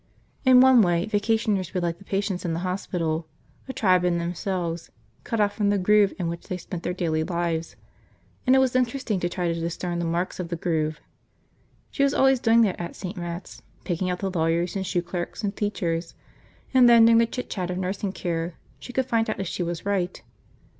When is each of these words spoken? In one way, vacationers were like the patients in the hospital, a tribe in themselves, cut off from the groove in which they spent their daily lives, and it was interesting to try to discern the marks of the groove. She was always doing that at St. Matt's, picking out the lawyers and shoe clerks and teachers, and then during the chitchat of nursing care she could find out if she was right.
In 0.45 0.61
one 0.61 0.81
way, 0.81 1.05
vacationers 1.05 1.75
were 1.75 1.79
like 1.79 1.99
the 1.99 2.03
patients 2.03 2.43
in 2.43 2.53
the 2.53 2.61
hospital, 2.65 3.27
a 3.67 3.71
tribe 3.73 4.03
in 4.03 4.17
themselves, 4.17 4.89
cut 5.23 5.39
off 5.39 5.53
from 5.53 5.69
the 5.69 5.77
groove 5.77 6.11
in 6.17 6.27
which 6.27 6.47
they 6.47 6.57
spent 6.57 6.81
their 6.81 6.91
daily 6.91 7.23
lives, 7.23 7.75
and 8.47 8.55
it 8.55 8.59
was 8.59 8.75
interesting 8.75 9.19
to 9.19 9.29
try 9.29 9.53
to 9.53 9.59
discern 9.59 9.99
the 9.99 10.05
marks 10.05 10.39
of 10.39 10.47
the 10.49 10.55
groove. 10.55 10.99
She 11.91 12.01
was 12.01 12.15
always 12.15 12.39
doing 12.39 12.63
that 12.63 12.81
at 12.81 12.95
St. 12.95 13.15
Matt's, 13.15 13.61
picking 13.83 14.09
out 14.09 14.17
the 14.17 14.31
lawyers 14.31 14.75
and 14.75 14.87
shoe 14.87 15.03
clerks 15.03 15.43
and 15.43 15.55
teachers, 15.55 16.15
and 16.73 16.89
then 16.89 17.05
during 17.05 17.19
the 17.19 17.27
chitchat 17.27 17.69
of 17.69 17.77
nursing 17.77 18.11
care 18.11 18.55
she 18.79 18.91
could 18.93 19.05
find 19.05 19.29
out 19.29 19.39
if 19.39 19.45
she 19.47 19.61
was 19.61 19.85
right. 19.85 20.23